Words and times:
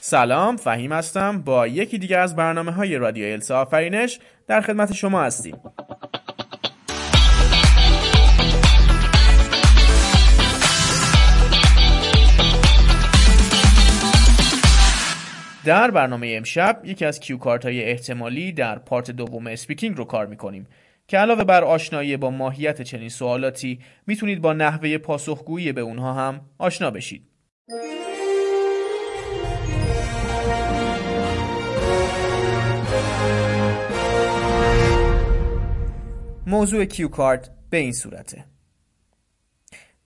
سلام 0.00 0.56
فهیم 0.56 0.92
هستم. 0.92 1.42
با 1.42 1.66
یکی 1.66 1.98
دیگه 1.98 2.18
از 2.18 2.36
برنامه 2.36 2.72
های 2.72 2.96
رادیو 2.96 3.26
السا 3.26 3.60
آفرینش 3.60 4.18
در 4.46 4.60
خدمت 4.60 4.92
شما 4.92 5.22
هستیم. 5.22 5.56
در 15.64 15.90
برنامه 15.90 16.34
امشب 16.36 16.80
یکی 16.84 17.04
از 17.04 17.20
cue 17.20 17.36
card 17.36 17.64
های 17.64 17.84
احتمالی 17.84 18.52
در 18.52 18.78
part 18.78 19.10
دوم 19.10 19.46
speaking 19.46 19.96
رو 19.96 20.04
کار 20.04 20.26
می‌کنیم. 20.26 20.66
که 21.08 21.18
علاوه 21.18 21.44
بر 21.44 21.64
آشنایی 21.64 22.16
با 22.16 22.30
ماهیت 22.30 22.82
چنین 22.82 23.08
سوالاتی 23.08 23.80
می‌تونید 24.06 24.40
با 24.40 24.52
نحوه 24.52 24.98
پاسخگویی 24.98 25.72
به 25.72 25.80
اونها 25.80 26.14
هم 26.14 26.40
آشنا 26.58 26.90
بشید. 26.90 27.28
موضوع 36.46 36.84
کیو 36.84 37.08
کارت 37.08 37.50
به 37.70 37.76
این 37.76 37.92
صورته. 37.92 38.44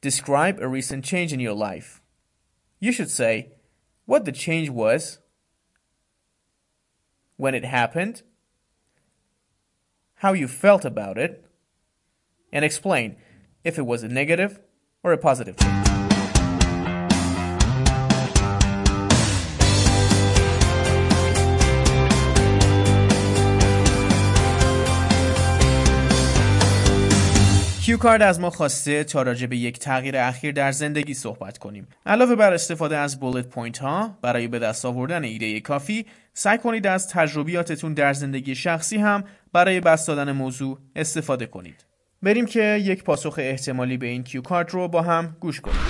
Describe 0.07 0.59
a 0.61 0.69
recent 0.69 1.05
change 1.05 1.33
in 1.33 1.41
your 1.41 1.55
life. 1.55 2.01
You 2.81 2.93
should 2.93 3.11
say 3.11 3.53
what 4.07 4.25
the 4.25 4.33
change 4.33 4.71
was 4.71 5.19
when 7.37 7.55
it 7.55 7.65
happened, 7.65 8.23
how 10.17 10.33
you 10.33 10.49
felt 10.49 10.85
about 10.85 11.19
it, 11.19 11.45
and 12.53 12.65
explain 12.65 13.17
if 13.65 13.79
it 13.79 13.87
was 13.87 14.03
a 14.03 14.09
negative 14.09 14.61
or 15.03 15.13
a 15.13 15.19
positive 15.19 15.57
change. 15.57 15.86
cue 27.97 28.03
card 28.03 28.23
از 28.23 28.41
ما 28.41 28.51
خواسته 28.51 29.05
تا 29.05 29.23
راجع 29.23 29.47
به 29.47 29.57
یک 29.57 29.79
تغییر 29.79 30.17
اخیر 30.17 30.53
در 30.53 30.73
زندگی 30.73 31.15
صحبت 31.15 31.59
کنیم. 31.59 31.89
علاوه 32.07 32.35
بر 32.35 32.53
استفاده 32.53 32.97
از 32.97 33.21
bullet 33.21 33.47
point 33.47 33.79
ها 33.79 34.19
برای 34.23 34.49
به 34.49 34.59
دست 34.59 34.85
آوردن 34.85 35.25
ایده 35.25 35.61
کافی، 35.61 36.07
سعی 36.35 36.59
کنید 36.59 36.87
از 36.87 37.09
تجربیاتتون 37.09 37.95
در 37.95 38.13
زندگی 38.13 38.55
شخصی 38.55 38.97
هم 38.97 39.25
برای 39.53 39.81
بسط 39.81 40.09
دادن 40.09 40.33
موضوع 40.33 40.79
استفاده 40.97 41.47
کنید. 41.47 41.85
بریم 42.23 42.47
که 42.47 42.63
یک 42.63 43.05
پاسخ 43.05 43.35
احتمالی 43.39 43.97
به 43.97 44.07
این 44.07 44.25
cue 44.25 44.43
card 44.43 44.71
رو 44.71 44.89
با 44.89 45.03
هم 45.03 45.37
گوش 45.41 45.61
کنیم. 45.61 45.81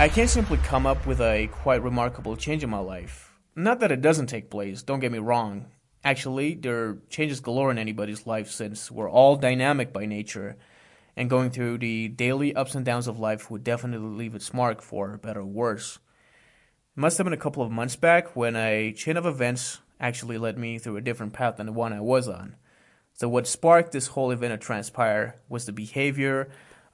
I 0.00 0.08
can't 0.08 0.30
simply 0.30 0.58
come 0.58 0.86
up 0.86 1.06
with 1.08 1.20
a 1.20 1.48
quite 1.48 1.82
remarkable 1.82 2.36
change 2.36 2.62
in 2.62 2.70
my 2.70 2.78
life. 2.78 3.32
Not 3.56 3.80
that 3.80 3.90
it 3.90 4.00
doesn't 4.00 4.28
take 4.28 4.48
place, 4.48 4.80
don't 4.80 5.00
get 5.00 5.10
me 5.10 5.18
wrong. 5.18 5.66
Actually, 6.04 6.54
there 6.54 6.76
are 6.84 6.98
changes 7.10 7.40
galore 7.40 7.72
in 7.72 7.78
anybody's 7.78 8.24
life 8.24 8.48
since 8.48 8.92
we're 8.92 9.10
all 9.10 9.34
dynamic 9.34 9.92
by 9.92 10.06
nature, 10.06 10.56
and 11.16 11.28
going 11.28 11.50
through 11.50 11.78
the 11.78 12.06
daily 12.06 12.54
ups 12.54 12.76
and 12.76 12.84
downs 12.84 13.08
of 13.08 13.18
life 13.18 13.50
would 13.50 13.64
definitely 13.64 14.08
leave 14.08 14.36
its 14.36 14.54
mark 14.54 14.82
for 14.82 15.18
better 15.18 15.40
or 15.40 15.46
worse. 15.46 15.98
It 16.96 17.00
must 17.00 17.18
have 17.18 17.24
been 17.24 17.32
a 17.32 17.36
couple 17.36 17.64
of 17.64 17.72
months 17.72 17.96
back 17.96 18.36
when 18.36 18.54
a 18.54 18.92
chain 18.92 19.16
of 19.16 19.26
events 19.26 19.80
actually 19.98 20.38
led 20.38 20.56
me 20.56 20.78
through 20.78 20.98
a 20.98 21.00
different 21.00 21.32
path 21.32 21.56
than 21.56 21.66
the 21.66 21.72
one 21.72 21.92
I 21.92 22.00
was 22.00 22.28
on. 22.28 22.54
So, 23.14 23.28
what 23.28 23.48
sparked 23.48 23.90
this 23.90 24.06
whole 24.06 24.30
event 24.30 24.52
to 24.52 24.64
transpire 24.64 25.40
was 25.48 25.66
the 25.66 25.72
behavior 25.72 26.48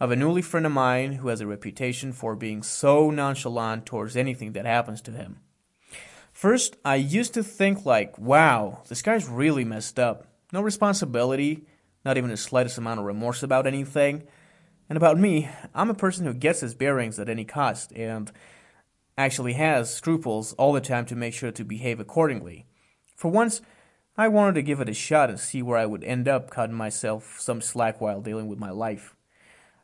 of 0.04 0.10
a 0.10 0.16
newly 0.16 0.42
friend 0.42 0.66
of 0.66 0.72
mine 0.72 1.15
who 1.15 1.28
has 1.28 1.41
a 1.41 1.47
reputation 1.47 2.12
for 2.12 2.37
being 2.37 2.62
so 2.62 3.10
nonchalant 3.10 3.87
towards 3.87 4.19
anything 4.19 4.53
that 4.53 4.66
happens 4.66 5.00
to 5.00 5.10
him. 5.10 5.41
First, 6.31 6.76
I 6.84 6.97
used 6.97 7.32
to 7.32 7.42
think 7.42 7.87
like, 7.87 8.19
wow, 8.19 8.82
this 8.87 9.00
guy's 9.00 9.26
really 9.26 9.65
messed 9.65 9.98
up. 9.98 10.26
No 10.53 10.60
responsibility, 10.60 11.65
not 12.04 12.19
even 12.19 12.28
the 12.28 12.37
slightest 12.37 12.76
amount 12.76 13.00
of 13.00 13.06
remorse 13.06 13.42
about 13.42 13.66
anything. 13.66 14.25
And 14.91 14.98
about 14.98 15.19
me, 15.19 15.48
I'm 15.75 15.88
a 15.88 15.94
person 15.94 16.26
who 16.26 16.34
gets 16.34 16.60
his 16.60 16.75
bearings 16.75 17.19
at 17.19 17.31
any 17.31 17.47
cost 17.47 17.91
and 17.97 18.31
actually 19.16 19.54
has 19.54 19.94
scruples 19.94 20.53
all 20.59 20.75
the 20.75 20.82
time 20.82 21.06
to 21.06 21.16
make 21.16 21.32
sure 21.32 21.50
to 21.50 21.65
behave 21.65 21.98
accordingly. 21.98 22.66
For 23.16 23.31
once, 23.31 23.62
I 24.19 24.28
wanted 24.28 24.56
to 24.56 24.62
give 24.62 24.82
it 24.82 24.91
a 24.91 24.94
shot 24.94 25.31
and 25.31 25.41
see 25.41 25.62
where 25.62 25.78
I 25.78 25.86
would 25.86 26.04
end 26.04 26.28
up 26.28 26.50
cutting 26.50 26.76
myself 26.76 27.41
some 27.41 27.62
slack 27.62 28.03
while 28.03 28.21
dealing 28.21 28.48
with 28.48 28.59
my 28.59 28.71
life. 28.71 29.16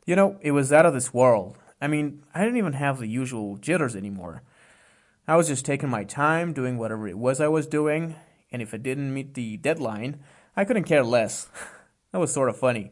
You 0.05 0.15
know, 0.15 0.37
it 0.41 0.51
was 0.51 0.73
out 0.73 0.85
of 0.85 0.93
this 0.93 1.13
world. 1.13 1.57
I 1.79 1.87
mean, 1.87 2.23
I 2.33 2.41
didn't 2.41 2.57
even 2.57 2.73
have 2.73 2.97
the 2.97 3.07
usual 3.07 3.57
jitters 3.57 3.95
anymore. 3.95 4.41
I 5.27 5.35
was 5.35 5.47
just 5.47 5.65
taking 5.65 5.89
my 5.89 6.03
time, 6.03 6.53
doing 6.53 6.77
whatever 6.77 7.07
it 7.07 7.17
was 7.17 7.39
I 7.39 7.47
was 7.47 7.67
doing, 7.67 8.15
and 8.51 8.61
if 8.61 8.73
it 8.73 8.81
didn't 8.81 9.13
meet 9.13 9.35
the 9.35 9.57
deadline, 9.57 10.19
I 10.55 10.65
couldn't 10.65 10.85
care 10.85 11.03
less. 11.03 11.49
that 12.11 12.19
was 12.19 12.33
sort 12.33 12.49
of 12.49 12.57
funny. 12.57 12.91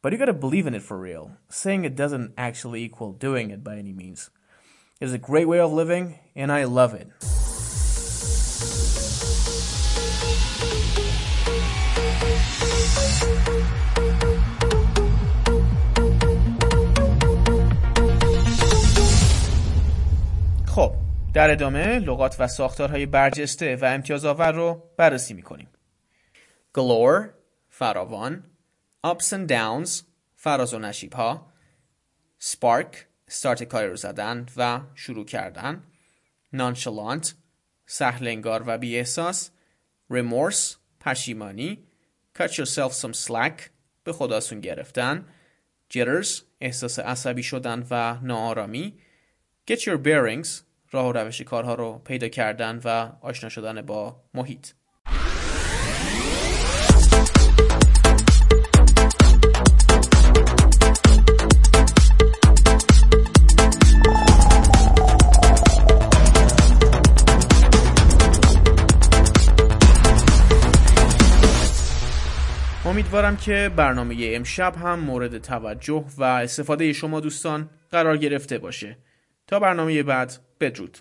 But 0.00 0.12
you 0.12 0.18
gotta 0.18 0.32
believe 0.32 0.66
in 0.66 0.74
it 0.74 0.82
for 0.82 0.98
real. 0.98 1.36
Saying 1.50 1.84
it 1.84 1.96
doesn't 1.96 2.32
actually 2.38 2.82
equal 2.82 3.12
doing 3.12 3.50
it 3.50 3.62
by 3.62 3.76
any 3.76 3.92
means. 3.92 4.30
It 5.00 5.04
is 5.04 5.12
a 5.12 5.18
great 5.18 5.46
way 5.46 5.60
of 5.60 5.72
living, 5.72 6.18
and 6.34 6.50
I 6.50 6.64
love 6.64 6.94
it. 6.94 7.08
خب 13.24 13.53
در 21.34 21.50
ادامه 21.50 21.98
لغات 21.98 22.36
و 22.38 22.48
ساختارهای 22.48 23.06
برجسته 23.06 23.76
و 23.76 23.84
امتیازآور 23.84 24.52
رو 24.52 24.90
بررسی 24.96 25.34
می‌کنیم. 25.34 25.68
galore 26.78 27.28
فراوان. 27.68 28.44
Ups 29.06 29.24
and 29.24 29.50
downs 29.50 30.02
فراز 30.36 30.74
و 30.74 30.78
نشیب 30.78 31.12
ها 31.12 31.52
spark 32.42 32.96
استارت 33.28 33.62
کاری 33.62 33.88
رو 33.88 33.96
زدن 33.96 34.46
و 34.56 34.80
شروع 34.94 35.24
کردن. 35.24 35.82
Nonchalant 36.56 37.28
سهلنگار 37.86 38.64
و 38.66 38.78
بی 38.78 38.96
احساس 38.96 39.50
remorse 40.12 40.76
پشیمانی. 41.00 41.78
Cut 42.38 42.50
yourself 42.50 42.92
some 42.92 43.14
slack 43.26 43.62
به 44.04 44.12
خداسون 44.12 44.60
گرفتن. 44.60 45.26
Jitters 45.94 46.42
احساس 46.60 46.98
عصبی 46.98 47.42
شدن 47.42 47.86
و 47.90 48.18
ناآرامی. 48.22 48.98
Get 49.70 49.78
your 49.78 49.98
bearings 49.98 50.73
راه 50.90 51.08
و 51.08 51.12
روش 51.12 51.40
کارها 51.40 51.74
رو 51.74 51.98
پیدا 52.04 52.28
کردن 52.28 52.80
و 52.84 53.12
آشنا 53.20 53.48
شدن 53.48 53.82
با 53.82 54.16
محیط. 54.34 54.68
امیدوارم 72.86 73.36
که 73.36 73.70
برنامه 73.76 74.16
امشب 74.20 74.76
هم 74.76 75.00
مورد 75.00 75.38
توجه 75.38 76.04
و 76.18 76.24
استفاده 76.24 76.92
شما 76.92 77.20
دوستان 77.20 77.70
قرار 77.90 78.16
گرفته 78.16 78.58
باشه. 78.58 78.96
تا 79.46 79.58
برنامه 79.58 80.02
بعد 80.02 80.32
بدرود. 80.60 80.98